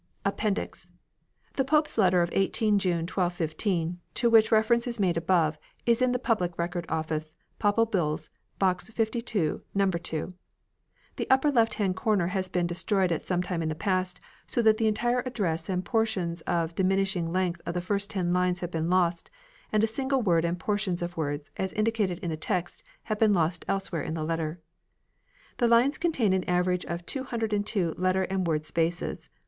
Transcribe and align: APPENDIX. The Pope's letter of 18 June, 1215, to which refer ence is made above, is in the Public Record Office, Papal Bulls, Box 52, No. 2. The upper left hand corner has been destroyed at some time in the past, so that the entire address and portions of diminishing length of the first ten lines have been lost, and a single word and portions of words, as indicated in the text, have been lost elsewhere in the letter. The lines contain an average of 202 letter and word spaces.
APPENDIX. 0.25 0.89
The 1.57 1.63
Pope's 1.63 1.95
letter 1.95 2.23
of 2.23 2.31
18 2.33 2.79
June, 2.79 3.01
1215, 3.05 3.99
to 4.15 4.31
which 4.31 4.51
refer 4.51 4.73
ence 4.73 4.87
is 4.87 4.99
made 4.99 5.15
above, 5.15 5.59
is 5.85 6.01
in 6.01 6.11
the 6.11 6.17
Public 6.17 6.57
Record 6.57 6.87
Office, 6.89 7.35
Papal 7.59 7.85
Bulls, 7.85 8.31
Box 8.57 8.89
52, 8.89 9.61
No. 9.75 9.91
2. 9.91 10.33
The 11.17 11.29
upper 11.29 11.51
left 11.51 11.75
hand 11.75 11.95
corner 11.95 12.29
has 12.33 12.49
been 12.49 12.65
destroyed 12.65 13.11
at 13.11 13.21
some 13.21 13.43
time 13.43 13.61
in 13.61 13.69
the 13.69 13.75
past, 13.75 14.19
so 14.47 14.63
that 14.63 14.77
the 14.77 14.87
entire 14.87 15.19
address 15.19 15.69
and 15.69 15.85
portions 15.85 16.41
of 16.47 16.73
diminishing 16.73 17.31
length 17.31 17.61
of 17.67 17.75
the 17.75 17.79
first 17.79 18.09
ten 18.09 18.33
lines 18.33 18.61
have 18.61 18.71
been 18.71 18.89
lost, 18.89 19.29
and 19.71 19.83
a 19.83 19.85
single 19.85 20.23
word 20.23 20.43
and 20.43 20.57
portions 20.57 21.03
of 21.03 21.15
words, 21.15 21.51
as 21.57 21.71
indicated 21.73 22.17
in 22.23 22.31
the 22.31 22.35
text, 22.35 22.83
have 23.03 23.19
been 23.19 23.33
lost 23.33 23.65
elsewhere 23.67 24.01
in 24.01 24.15
the 24.15 24.23
letter. 24.25 24.59
The 25.57 25.67
lines 25.67 25.99
contain 25.99 26.33
an 26.33 26.43
average 26.45 26.85
of 26.85 27.05
202 27.05 27.93
letter 27.99 28.23
and 28.23 28.47
word 28.47 28.65
spaces. 28.65 29.29